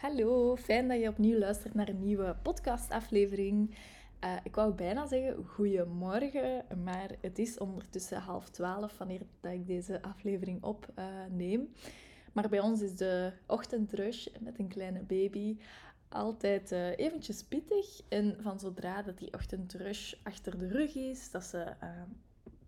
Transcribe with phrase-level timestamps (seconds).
[0.00, 3.76] Hallo, fijn dat je opnieuw luistert naar een nieuwe podcastaflevering.
[4.24, 9.66] Uh, ik wou bijna zeggen goedemorgen, maar het is ondertussen half twaalf wanneer dat ik
[9.66, 11.74] deze aflevering opneem.
[12.32, 15.58] Maar bij ons is de ochtendrush met een kleine baby
[16.08, 18.00] altijd uh, eventjes pittig.
[18.08, 21.74] En van zodra dat die ochtendrush achter de rug is, dat ze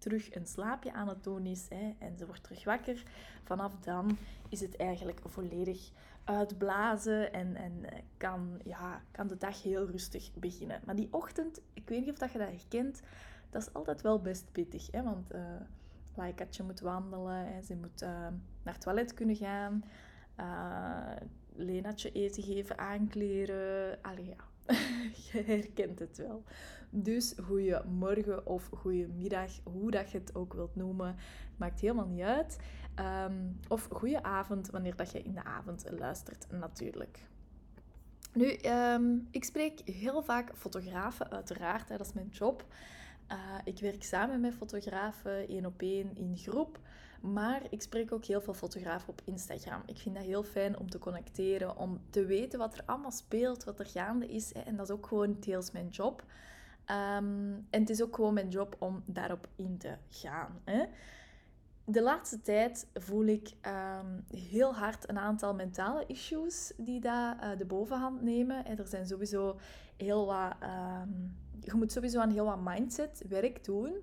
[0.03, 3.03] terug een slaapje aan het doen is hè, en ze wordt terug wakker,
[3.45, 4.19] vanaf dan
[4.49, 5.91] is het eigenlijk volledig
[6.25, 10.81] uitblazen en, en eh, kan, ja, kan de dag heel rustig beginnen.
[10.85, 13.03] Maar die ochtend, ik weet niet of dat je dat herkent,
[13.51, 14.91] dat is altijd wel best pittig.
[14.91, 15.03] Hè?
[15.03, 15.41] Want uh,
[16.15, 17.63] Laikatje moet wandelen, hè?
[17.63, 18.09] ze moet uh,
[18.63, 19.85] naar het toilet kunnen gaan,
[20.41, 21.17] uh,
[21.55, 23.99] Lenatje eten geven, aankleren.
[24.03, 24.75] Allee, ja,
[25.33, 26.45] je herkent het wel.
[26.91, 31.17] Dus goeiemorgen of goeiemiddag, hoe dat je het ook wilt noemen,
[31.57, 32.59] maakt helemaal niet uit.
[32.99, 37.19] Um, of goeie avond, wanneer dat je in de avond luistert natuurlijk.
[38.33, 42.65] Nu, um, ik spreek heel vaak fotografen, uiteraard, hè, dat is mijn job.
[43.29, 46.79] Uh, ik werk samen met fotografen, één op één in groep.
[47.21, 49.83] Maar ik spreek ook heel veel fotografen op Instagram.
[49.87, 53.65] Ik vind dat heel fijn om te connecteren, om te weten wat er allemaal speelt,
[53.65, 54.55] wat er gaande is.
[54.55, 54.61] Hè.
[54.61, 56.23] En dat is ook gewoon deels mijn job.
[56.87, 60.61] Um, en het is ook gewoon mijn job om daarop in te gaan.
[60.65, 60.85] Hè
[61.85, 67.59] de laatste tijd voel ik um, heel hard een aantal mentale issues die daar uh,
[67.59, 68.65] de bovenhand nemen.
[68.65, 69.59] En er zijn sowieso
[69.97, 70.55] heel wat...
[70.63, 73.95] Um, je moet sowieso aan heel wat mindset werk doen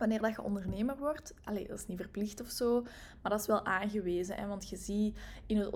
[0.00, 2.82] wanneer dat je ondernemer wordt, allee, dat is niet verplicht of zo,
[3.22, 4.36] maar dat is wel aangewezen.
[4.36, 4.46] Hè?
[4.46, 5.70] Want je ziet in het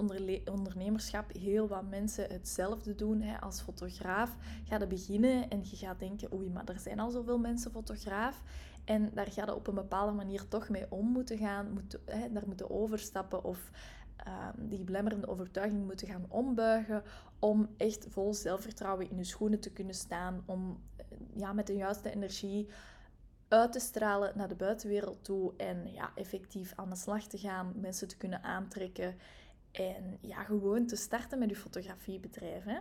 [0.51, 3.21] ondernemerschap heel wat mensen hetzelfde doen.
[3.21, 3.41] Hè?
[3.41, 7.39] Als fotograaf ga je beginnen en je gaat denken, oei, maar er zijn al zoveel
[7.39, 8.43] mensen fotograaf.
[8.85, 12.33] En daar ga je op een bepaalde manier toch mee om moeten gaan, moet, hè,
[12.33, 13.71] daar moeten overstappen of
[14.27, 17.03] uh, die belemmerende overtuiging moeten gaan ombuigen
[17.39, 21.05] om echt vol zelfvertrouwen in je schoenen te kunnen staan, om eh,
[21.35, 22.69] ja, met de juiste energie
[23.49, 27.73] uit te stralen naar de buitenwereld toe en ja, effectief aan de slag te gaan,
[27.77, 29.17] mensen te kunnen aantrekken
[29.73, 32.65] en ja, gewoon te starten met je fotografiebedrijf.
[32.65, 32.79] Hè.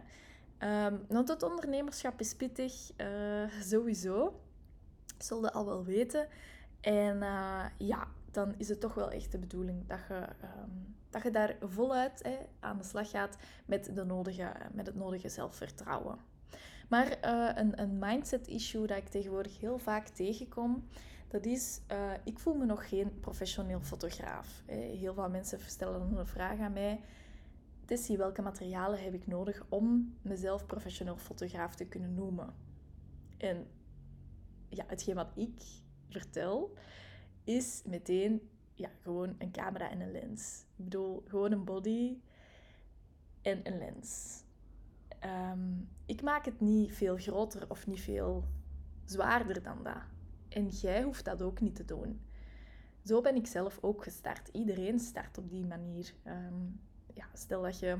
[0.87, 4.39] Um, want ondernemerschap is pittig, uh, sowieso.
[5.23, 6.27] Zullen al wel weten.
[6.81, 11.23] En uh, ja, dan is het toch wel echt de bedoeling dat je, um, dat
[11.23, 16.17] je daar voluit hè, aan de slag gaat met, de nodige, met het nodige zelfvertrouwen.
[16.89, 20.87] Maar uh, een, een mindset issue dat ik tegenwoordig heel vaak tegenkom,
[21.27, 24.63] dat is, uh, ik voel me nog geen professioneel fotograaf.
[24.65, 27.01] Heel veel mensen stellen een vraag aan mij.
[27.85, 32.53] Tessie, welke materialen heb ik nodig om mezelf professioneel fotograaf te kunnen noemen?
[33.37, 33.67] En
[34.75, 35.61] ja, hetgeen wat ik
[36.09, 36.73] vertel,
[37.43, 40.65] is meteen ja, gewoon een camera en een lens.
[40.75, 42.17] Ik bedoel, gewoon een body
[43.41, 44.41] en een lens.
[45.51, 48.43] Um, ik maak het niet veel groter of niet veel
[49.05, 50.03] zwaarder dan dat.
[50.49, 52.21] En jij hoeft dat ook niet te doen.
[53.03, 54.47] Zo ben ik zelf ook gestart.
[54.47, 56.13] Iedereen start op die manier.
[56.27, 56.79] Um,
[57.13, 57.97] ja, stel dat je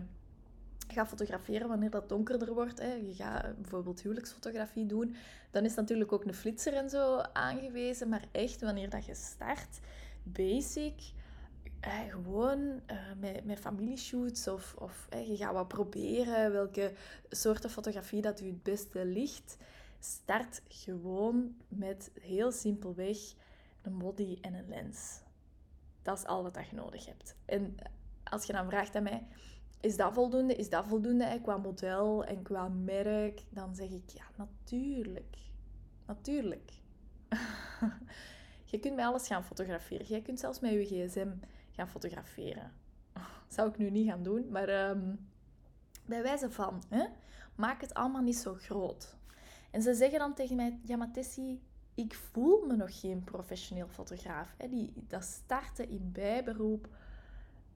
[0.87, 2.79] gaat fotograferen wanneer dat donkerder wordt.
[2.79, 2.93] Hè.
[2.93, 5.15] Je gaat bijvoorbeeld huwelijksfotografie doen.
[5.51, 8.09] Dan is natuurlijk ook een flitser en zo aangewezen.
[8.09, 9.79] Maar echt, wanneer dat je start,
[10.23, 11.11] basic,
[11.79, 16.93] eh, gewoon uh, met, met familieshoots of, of eh, je gaat wat proberen welke
[17.29, 19.57] soorten fotografie dat u het beste ligt.
[19.99, 23.17] Start gewoon met heel simpelweg
[23.81, 25.21] een body en een lens.
[26.01, 27.35] Dat is al wat je nodig hebt.
[27.45, 27.75] En
[28.23, 29.27] als je dan vraagt aan mij,
[29.83, 30.55] is dat voldoende?
[30.55, 33.43] Is dat voldoende qua model en qua merk?
[33.49, 35.37] Dan zeg ik, ja, natuurlijk.
[36.05, 36.71] Natuurlijk.
[38.71, 40.05] je kunt bij alles gaan fotograferen.
[40.07, 41.31] Je kunt zelfs met je gsm
[41.71, 42.71] gaan fotograferen.
[43.55, 45.29] Zou ik nu niet gaan doen, maar um,
[46.05, 47.05] bij wijze van, hè,
[47.55, 49.15] maak het allemaal niet zo groot.
[49.71, 51.61] En ze zeggen dan tegen mij, ja maar Tessie,
[51.93, 54.53] ik voel me nog geen professioneel fotograaf.
[54.57, 54.69] Hè.
[54.69, 56.87] Die, dat starten in bijberoep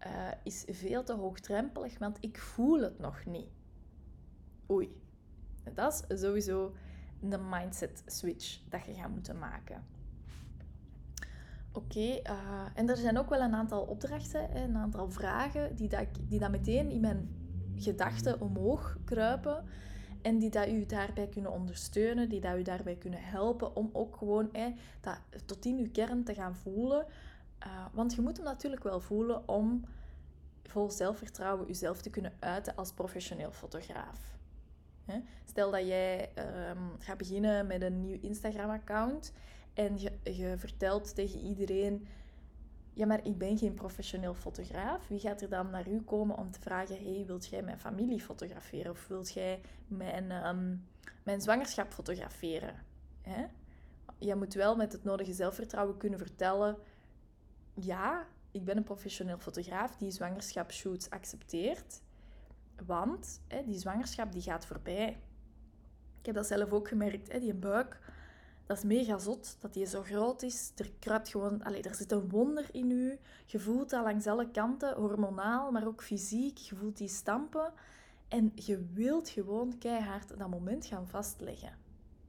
[0.06, 3.50] uh, is veel te hoogdrempelig, want ik voel het nog niet.
[4.70, 5.02] Oei.
[5.74, 6.74] Dat is sowieso
[7.20, 9.86] de mindset switch dat je gaat moeten maken.
[11.72, 16.08] Oké, uh, en er zijn ook wel een aantal opdrachten, een aantal vragen die, dat,
[16.28, 17.30] die dat meteen in mijn
[17.76, 19.64] gedachten omhoog kruipen.
[20.22, 24.16] En die dat u daarbij kunnen ondersteunen, die dat u daarbij kunnen helpen om ook
[24.16, 24.66] gewoon eh,
[25.02, 27.06] dat tot in uw kern te gaan voelen.
[27.66, 29.86] Uh, want je moet hem natuurlijk wel voelen om
[30.64, 34.36] vol zelfvertrouwen jezelf te kunnen uiten als professioneel fotograaf.
[35.46, 36.32] Stel dat jij
[36.70, 39.34] um, gaat beginnen met een nieuw Instagram-account
[39.74, 42.08] en je, je vertelt tegen iedereen
[42.98, 45.08] ja, maar ik ben geen professioneel fotograaf.
[45.08, 48.22] Wie gaat er dan naar u komen om te vragen: hey, wilt jij mijn familie
[48.22, 48.92] fotograferen?
[48.92, 50.76] Of wilt jij mijn, ehm,
[51.24, 52.76] mijn zwangerschap fotograferen?
[53.22, 53.46] Hè?
[54.18, 56.78] Je moet wel met het nodige zelfvertrouwen kunnen vertellen:
[57.80, 62.02] ja, ik ben een professioneel fotograaf die zwangerschapsshoots accepteert.
[62.86, 65.10] Want hè, die zwangerschap die gaat voorbij.
[66.20, 68.00] Ik heb dat zelf ook gemerkt, hè, die buik
[68.68, 70.72] dat is mega zot, dat die zo groot is.
[70.76, 71.64] Er kruipt gewoon...
[71.64, 73.20] Allez, er zit een wonder in u.
[73.46, 76.58] Je voelt dat langs alle kanten, hormonaal, maar ook fysiek.
[76.58, 77.74] Je voelt die stampen.
[78.28, 81.78] En je wilt gewoon keihard dat moment gaan vastleggen.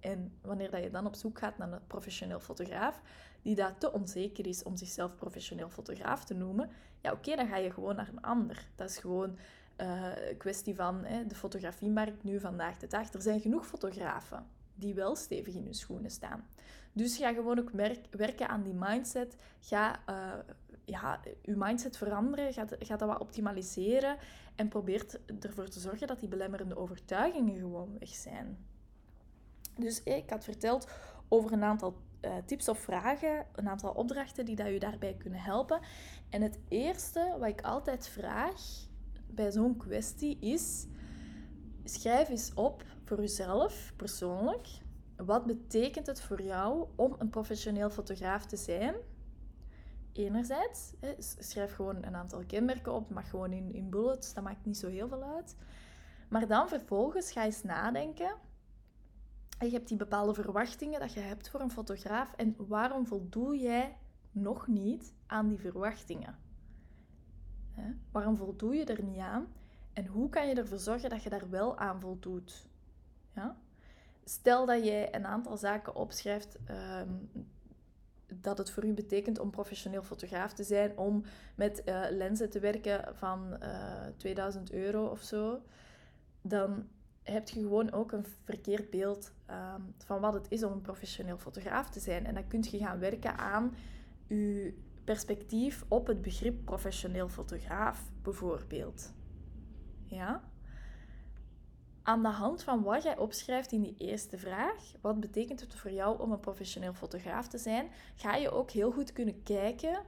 [0.00, 3.02] En wanneer dat je dan op zoek gaat naar een professioneel fotograaf,
[3.42, 7.56] die dat te onzeker is om zichzelf professioneel fotograaf te noemen, ja oké, dan ga
[7.56, 8.68] je gewoon naar een ander.
[8.74, 9.38] Dat is gewoon
[9.76, 13.12] uh, een kwestie van hè, de fotografiemarkt nu vandaag de dag.
[13.12, 16.46] Er zijn genoeg fotografen die wel stevig in hun schoenen staan.
[16.92, 17.70] Dus ga gewoon ook
[18.10, 19.36] werken aan die mindset.
[19.60, 20.32] Ga uh,
[20.84, 22.52] ja, je mindset veranderen.
[22.52, 24.16] Ga, ga dat wat optimaliseren.
[24.54, 25.06] En probeer
[25.40, 28.66] ervoor te zorgen dat die belemmerende overtuigingen gewoon weg zijn.
[29.78, 30.88] Dus ik had verteld
[31.28, 35.40] over een aantal uh, tips of vragen, een aantal opdrachten die dat je daarbij kunnen
[35.40, 35.80] helpen.
[36.30, 38.60] En het eerste wat ik altijd vraag
[39.26, 40.86] bij zo'n kwestie is:
[41.84, 44.68] schrijf eens op voor jezelf persoonlijk.
[45.16, 48.94] Wat betekent het voor jou om een professioneel fotograaf te zijn?
[50.12, 50.92] Enerzijds,
[51.38, 54.88] schrijf gewoon een aantal kenmerken op, mag gewoon in, in bullets, dat maakt niet zo
[54.88, 55.56] heel veel uit.
[56.28, 58.34] Maar dan vervolgens ga je eens nadenken.
[59.60, 63.96] Je hebt die bepaalde verwachtingen dat je hebt voor een fotograaf en waarom voldoe jij
[64.30, 66.38] nog niet aan die verwachtingen?
[68.10, 69.46] Waarom voldoe je er niet aan?
[69.92, 72.66] En hoe kan je ervoor zorgen dat je daar wel aan voldoet?
[73.34, 73.56] Ja?
[74.24, 77.12] Stel dat jij een aantal zaken opschrijft ehm,
[78.34, 82.60] dat het voor u betekent om professioneel fotograaf te zijn, om met uh, lenzen te
[82.60, 85.62] werken van uh, eh, 2000 euro of zo,
[86.42, 86.86] dan
[87.32, 91.38] heb je gewoon ook een verkeerd beeld ehm, van wat het is om een professioneel
[91.38, 92.26] fotograaf te zijn.
[92.26, 93.74] En dan kun je gaan werken aan
[94.26, 99.12] je perspectief op het begrip professioneel fotograaf, bijvoorbeeld.
[100.04, 100.42] Ja?
[102.02, 105.90] Aan de hand van wat jij opschrijft in die eerste vraag, wat betekent het voor
[105.90, 110.02] jou om een professioneel fotograaf te zijn, ga je ook heel goed kunnen kijken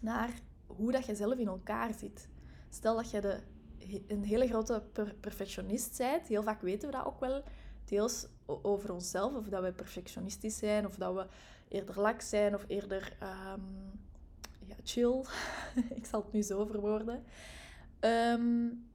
[0.00, 0.30] naar
[0.66, 2.28] hoe dat je zelf in elkaar zit.
[2.68, 3.40] Stel dat je de,
[4.06, 4.82] een hele grote
[5.20, 7.42] perfectionist bent, heel vaak weten we dat ook wel,
[7.84, 11.26] deels over onszelf, of dat we perfectionistisch zijn, of dat we
[11.68, 14.00] eerder laks zijn, of eerder um,
[14.66, 15.24] ja, chill.
[15.98, 17.24] Ik zal het nu zo verwoorden.
[18.00, 18.86] Um,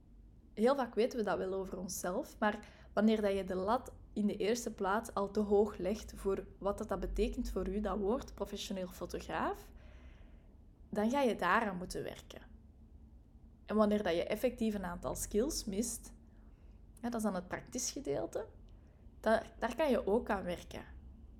[0.54, 2.58] heel vaak weten we dat wel over onszelf, maar
[2.92, 6.78] wanneer dat je de lat in de eerste plaats al te hoog legt voor wat
[6.78, 9.68] dat, dat betekent voor u, dat woord professioneel fotograaf,
[10.88, 12.49] dan ga je daaraan moeten werken.
[13.70, 16.12] En wanneer dat je effectief een aantal skills mist,
[17.00, 18.46] dat is dan het praktisch gedeelte,
[19.20, 20.84] daar, daar kan je ook aan werken.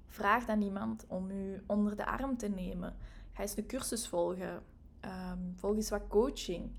[0.07, 2.97] Vraag dan iemand om u onder de arm te nemen.
[3.33, 4.63] Ga eens een cursus volgen.
[5.05, 6.71] Um, volg eens wat coaching.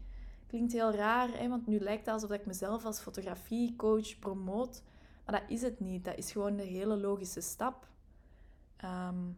[0.47, 1.49] Klinkt heel raar, hè?
[1.49, 4.83] want nu lijkt het alsof ik mezelf als fotografiecoach promoot.
[5.25, 6.05] Maar dat is het niet.
[6.05, 7.87] Dat is gewoon een hele logische stap.
[8.77, 9.29] Ehm,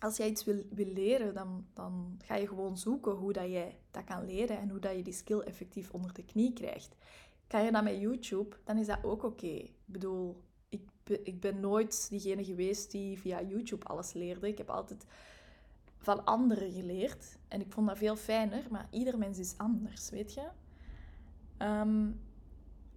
[0.00, 4.04] als jij iets wil, leren, dan, dan ga je gewoon zoeken hoe dat jij dat
[4.04, 6.96] kan leren en hoe dat je die skill effectief onder de knie krijgt.
[7.46, 9.46] Kan je dat met YouTube, dan is dat ook oké.
[9.46, 10.88] Ik bedoel, ik,
[11.22, 14.48] ik ben nooit diegene geweest die via YouTube alles leerde.
[14.48, 15.06] Ik heb altijd
[15.98, 17.38] van anderen geleerd.
[17.48, 20.48] En ik vond dat veel fijner, maar ieder mens is anders, weet je.
[21.56, 22.10] Ehm,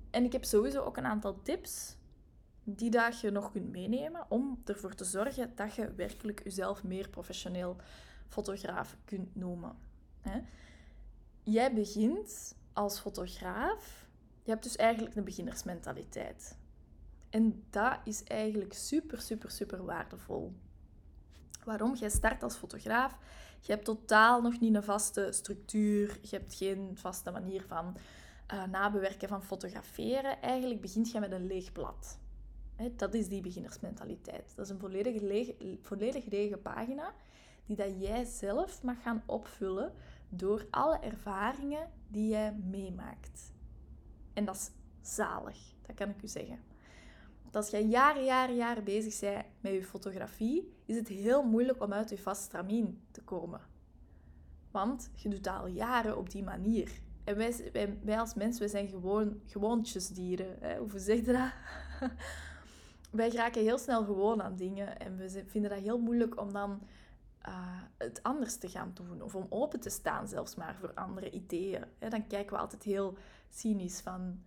[0.09, 1.96] en ik heb sowieso ook een aantal tips
[2.69, 7.75] die je nog kunt meenemen om ervoor te zorgen dat je werkelijk jezelf meer professioneel
[8.27, 9.75] fotograaf kunt noemen.
[11.43, 14.07] Jij begint als fotograaf,
[14.43, 16.57] je hebt dus eigenlijk een beginnersmentaliteit.
[17.29, 20.53] En dat is eigenlijk super, super, super waardevol.
[21.63, 21.95] Waarom?
[21.95, 23.17] Jij start als fotograaf.
[23.59, 26.19] Je hebt totaal nog niet een vaste structuur.
[26.21, 27.97] Je hebt geen vaste manier van
[28.53, 30.41] uh, nabewerken van fotograferen.
[30.41, 32.19] Eigenlijk begint je met een leeg blad.
[32.95, 34.53] Dat is die beginnersmentaliteit.
[34.55, 37.13] Dat is een volledig lege, volledig lege pagina
[37.65, 39.93] die dat jij zelf mag gaan opvullen
[40.29, 43.53] door alle ervaringen die jij meemaakt.
[44.33, 46.59] En dat is zalig, dat kan ik u zeggen
[47.57, 51.93] als je jaren, jaren, jaren bezig bent met je fotografie, is het heel moeilijk om
[51.93, 53.61] uit je vast stramien te komen.
[54.71, 56.91] Want je doet dat al jaren op die manier.
[57.23, 57.71] En wij,
[58.03, 60.57] wij, als mensen, zijn gewoon gewoontjesdieren.
[60.59, 60.77] Hè?
[60.77, 61.51] Hoe zeg je dat?
[63.17, 64.99] wij raken heel snel gewoon aan dingen.
[64.99, 66.81] En we vinden dat heel moeilijk om dan
[67.47, 69.21] uh, het anders te gaan doen.
[69.21, 71.83] Of om open te staan zelfs maar voor andere ideeën.
[71.99, 73.17] dan kijken we altijd heel
[73.49, 74.39] cynisch van...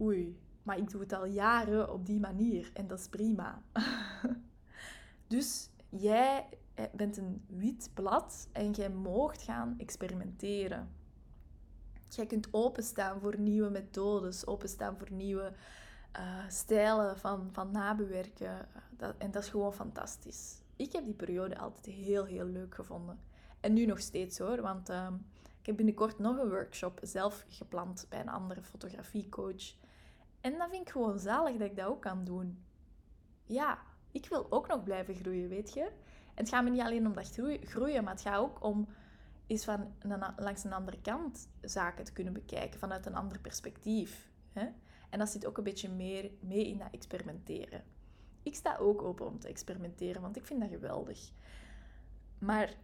[0.00, 2.70] Oei, maar ik doe het al jaren op die manier.
[2.74, 3.62] En dat is prima.
[5.26, 10.88] dus jij eh, bent een wit blad en jij moogt gaan experimenteren.
[12.08, 15.52] Jij kunt openstaan voor nieuwe methodes, openstaan voor nieuwe
[16.18, 18.68] uh, stijlen van, van nabewerken.
[18.90, 20.62] Dat, en dat is gewoon fantastisch.
[20.76, 23.18] Ik heb die periode altijd heel, heel leuk gevonden.
[23.60, 25.14] En nu nog steeds hoor, want ehm,
[25.60, 29.74] ik heb binnenkort nog een workshop zelf gepland bij een andere fotografiecoach.
[30.40, 32.64] En dat vind ik gewoon zalig dat ik dat ook kan doen.
[33.44, 33.78] Ja,
[34.10, 35.82] ik wil ook nog blijven groeien, weet je.
[35.82, 35.90] En
[36.44, 38.88] het gaat me niet alleen om dat groeien, maar het gaat ook om
[39.46, 39.94] eens van
[40.36, 44.30] langs een andere kant zaken te kunnen bekijken, vanuit een ander perspectief.
[44.52, 44.68] Hè?
[45.14, 47.84] En dat zit ook een beetje meer mee in dat experimenteren.
[48.42, 51.30] Ik sta ook open om te experimenteren, want ik vind dat geweldig.
[52.38, 52.74] Maar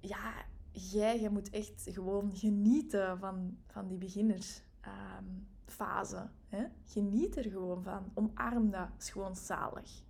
[0.00, 0.32] ja,
[0.70, 6.28] jij, jij moet echt gewoon genieten van, van die beginnersfase.
[6.84, 8.10] Geniet er gewoon van.
[8.14, 8.88] Omarm dat.
[8.98, 10.02] is gewoon zalig.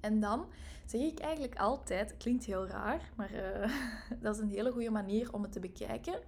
[0.00, 0.46] En dan
[0.86, 3.72] zeg ik eigenlijk altijd, klinkt heel raar, maar uh,
[4.22, 6.20] dat is een hele goede manier om het te bekijken.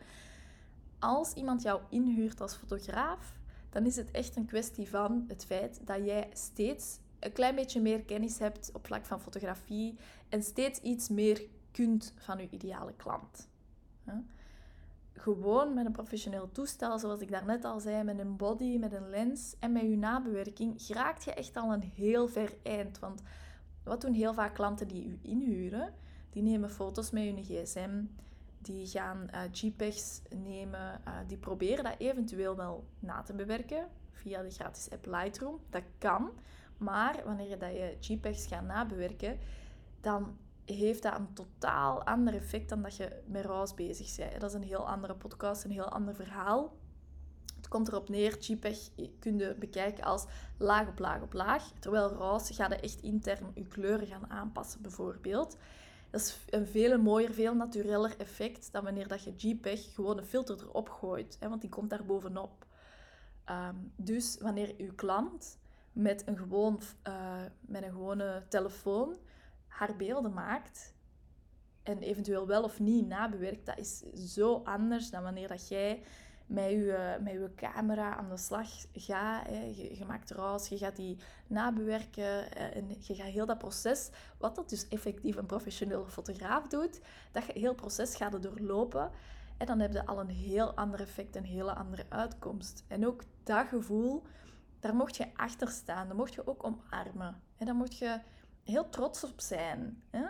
[0.99, 3.40] Als iemand jou inhuurt als fotograaf,
[3.73, 7.81] dan is het echt een kwestie van het feit dat jij steeds een klein beetje
[7.81, 9.97] meer kennis hebt op vlak van fotografie
[10.29, 13.49] en steeds iets meer kunt van je ideale klant.
[15.12, 19.09] Gewoon met een professioneel toestel, zoals ik daarnet al zei, met een body, met een
[19.09, 22.99] lens en met je nabewerking, geraakt je echt al een heel ver eind.
[22.99, 23.23] Want
[23.85, 25.95] wat doen heel vaak klanten die u inhuren?
[26.31, 28.05] Die nemen foto's met hun gsm,
[28.62, 34.42] die gaan uh, JPEGs nemen, uh, die proberen dat eventueel wel na te bewerken via
[34.42, 35.61] de gratis app Lightroom.
[35.71, 36.31] Dat kan,
[36.76, 39.38] maar wanneer je, dat je JPEGs gaat nabewerken,
[40.00, 44.40] dan heeft dat een totaal ander effect dan dat je met RAWs bezig bent.
[44.40, 46.76] Dat is een heel andere podcast, een heel ander verhaal.
[47.57, 50.26] Het komt erop neer, JPEG kun je bekijken als
[50.59, 51.73] laag op laag op laag.
[51.78, 55.57] Terwijl RAWs gaat echt intern je kleuren gaan aanpassen, bijvoorbeeld.
[56.12, 60.25] Dat is een veel mooier, veel natureller effect dan wanneer dat je JPEG gewoon een
[60.25, 61.37] filter erop gooit.
[61.40, 62.66] Hè, want die komt daar bovenop.
[63.45, 65.59] Ehm, dus wanneer uw klant
[65.92, 69.16] met een, gewoon, uh, met een gewone telefoon
[69.66, 70.95] haar beelden maakt
[71.83, 73.99] en eventueel wel of niet nabewerkt, dat is
[74.33, 76.02] zo anders dan wanneer dat jij
[76.46, 79.46] met je, met camera aan de slag gaat.
[79.46, 79.64] Hè.
[79.64, 84.11] Je, je, maakt raus, je gaat die nabewerken eh, en je gaat heel dat proces,
[84.38, 87.00] wat dat dus effectief een professionele fotograaf doet,
[87.32, 89.11] dat je heel proces gaat doorlopen.
[89.58, 92.84] En dan heb je al een heel ander effect, een hele andere uitkomst.
[92.88, 94.22] En ook dat gevoel,
[94.80, 96.08] daar mocht je achter staan.
[96.08, 97.42] Dat mocht je ook omarmen.
[97.56, 98.20] En daar mocht je
[98.62, 100.02] heel trots op zijn.
[100.11, 100.25] Hè?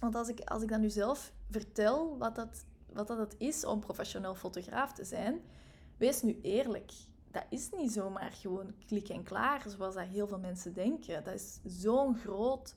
[0.00, 3.64] Want als ik, als ik dan nu zelf vertel wat dat wat dat het is
[3.64, 5.40] om professioneel fotograaf te zijn,
[5.96, 6.92] wees nu eerlijk.
[7.30, 11.24] Dat is niet zomaar gewoon klik en klaar, zoals dat heel veel mensen denken.
[11.24, 12.74] Dat is zo'n groot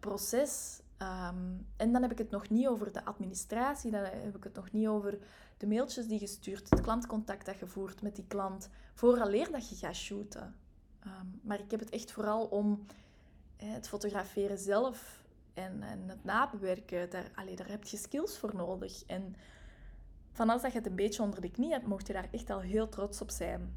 [0.00, 0.80] proces.
[0.96, 4.54] Ehm, en dan heb ik het nog niet over de administratie, dan heb ik het
[4.54, 5.18] nog niet over
[5.56, 9.68] de mailtjes die je stuurt, het klantcontact dat je voert met die klant, vooraleer dat
[9.68, 10.54] je gaat shooten.
[11.00, 12.84] Ehm, maar ik heb het echt vooral om
[13.56, 15.23] het fotograferen zelf
[15.54, 19.04] en, en het nabewerken, daar, allee, daar heb je skills voor nodig.
[19.06, 19.36] En
[20.32, 22.60] vanaf dat je het een beetje onder de knie hebt, mocht je daar echt al
[22.60, 23.74] heel trots op zijn.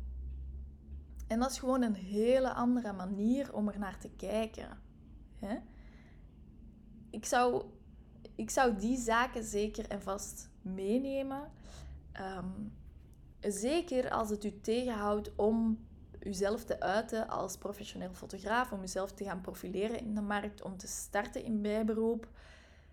[1.27, 4.77] En dat is gewoon een hele andere manier om er naar te kijken.
[5.35, 5.57] Hè?
[7.09, 7.63] Ik, zou,
[8.35, 11.51] ik zou die zaken zeker en vast meenemen.
[12.11, 12.49] Ehm,
[13.39, 15.86] zeker als het u tegenhoudt om
[16.27, 20.77] uzelf te uiten als professioneel fotograaf, om uzelf te gaan profileren in de markt, om
[20.77, 22.27] te starten in bijberoep.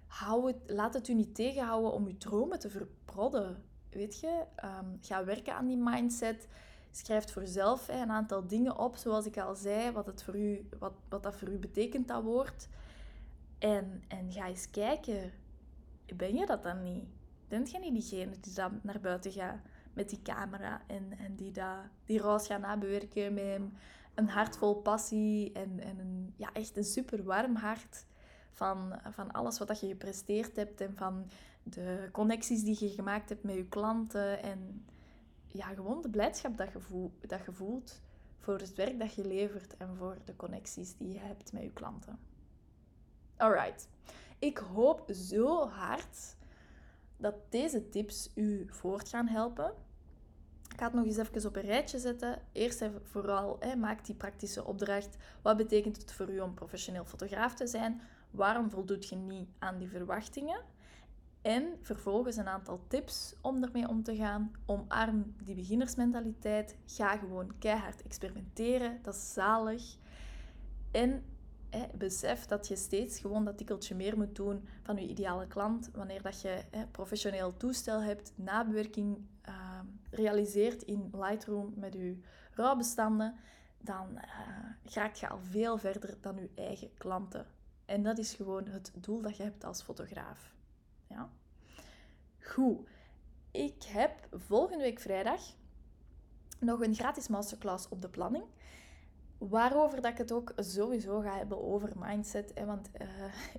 [0.07, 3.63] Hou het, laat het u niet tegenhouden om uw dromen te verprodden.
[3.91, 6.49] Weet je, um, ga werken aan die mindset.
[6.91, 10.69] Schrijf voor zelf een aantal dingen op, zoals ik al zei, wat, het voor u,
[10.79, 12.69] wat, wat dat voor u betekent, dat woord.
[13.59, 15.33] En, en ga eens kijken,
[16.17, 17.05] ben je dat dan niet?
[17.49, 19.61] Bent je niet diegene die dan naar buiten gaat?
[19.95, 21.53] Met die camera en, en die,
[22.05, 23.61] die roos gaan nabewerken met
[24.15, 28.07] een hart vol passie en, en een, ja, echt een super warm hart
[28.53, 31.31] van, van alles wat dat je gepresteerd hebt en van
[31.63, 34.85] de connecties die je gemaakt hebt met je klanten en
[35.47, 38.01] ja, gewoon de blijdschap dat je, voelt, dat je voelt
[38.39, 41.73] voor het werk dat je levert en voor de connecties die je hebt met je
[41.73, 42.19] klanten.
[43.37, 43.89] Alright.
[44.39, 46.37] Ik hoop zo hard
[47.25, 49.73] dat deze tips u voort gaan helpen.
[50.73, 52.39] Ik ga het nog eens even op een rijtje zetten.
[52.53, 55.17] Eerst en vooral, hè, maak die praktische opdracht.
[55.43, 58.01] Wat betekent het voor u om professioneel fotograaf te zijn?
[58.31, 60.61] waarom voldoet je niet aan die verwachtingen?
[61.43, 64.53] En vervolgens een aantal tips om ermee om te gaan.
[64.67, 66.77] Omarm die beginnersmentaliteit.
[66.87, 68.99] Ga gewoon keihard experimenteren.
[69.03, 69.97] Dat is zalig.
[70.91, 71.25] En
[71.95, 75.91] besef dat je steeds gewoon dat tikkeltje meer moet doen van je ideale klant.
[75.95, 82.19] Wanneer dat je professioneel toestel hebt, nabewerking uh, realiseert in Lightroom met je
[82.51, 83.35] rouwbestanden,
[83.79, 87.47] dan uh, raak je al veel verder dan je eigen klanten.
[87.85, 90.55] En dat is gewoon het doel dat je hebt als fotograaf.
[91.07, 91.31] Ja?
[92.41, 92.89] Goed.
[93.51, 95.41] Ik heb volgende week vrijdag
[96.59, 98.45] nog een gratis masterclass op de planning.
[99.39, 102.51] Waarover dat ik het ook sowieso ga hebben over mindset.
[102.55, 102.65] Hè?
[102.65, 103.09] Want uh,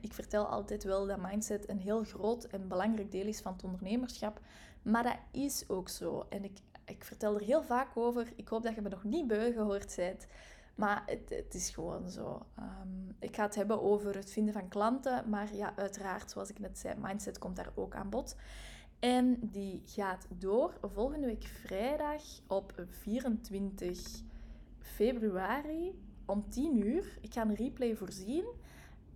[0.02, 3.64] ik vertel altijd wel dat mindset een heel groot en belangrijk deel is van het
[3.64, 4.40] ondernemerschap.
[4.82, 6.26] Maar dat is ook zo.
[6.30, 8.34] En ik, ik vertel er heel vaak over.
[8.36, 10.28] Ik hoop dat je me nog niet beu gehoord bent.
[10.76, 12.46] Maar het, het is gewoon zo.
[12.60, 15.30] Um, ik ga het hebben over het vinden van klanten.
[15.30, 18.36] Maar ja, uiteraard, zoals ik net zei, mindset komt daar ook aan bod.
[19.00, 24.24] En die gaat door volgende week vrijdag op 24
[24.96, 27.18] februari om 10 uur.
[27.22, 28.46] Ik ga een replay voorzien.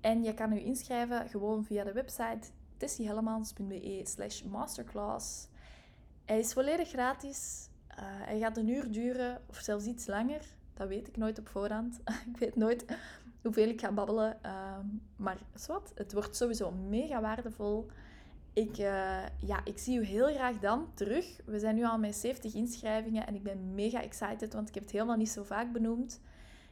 [0.02, 2.48] En je kan je inschrijven gewoon via de website
[2.78, 5.48] tessiehellemans.be slash masterclass.
[6.26, 7.70] Hij is volledig gratis.
[7.92, 10.42] Uh, hij gaat een uur duren of zelfs iets langer.
[10.74, 12.00] Dat weet ik nooit op voorhand.
[12.34, 12.86] ik weet nooit
[13.42, 14.38] hoeveel ik ga babbelen.
[14.46, 14.78] Uh,
[15.16, 17.88] maar wat, het wordt sowieso mega waardevol.
[18.60, 21.40] Ik, uh, ja, ik zie u heel graag dan terug.
[21.46, 24.84] We zijn nu al met 70 inschrijvingen en ik ben mega excited, want ik heb
[24.84, 26.22] het helemaal niet zo vaak benoemd.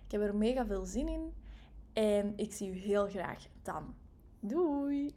[0.06, 1.34] Ik heb er mega veel zin in
[1.94, 3.96] en ik zie u heel graag dan.
[4.39, 5.15] Doei!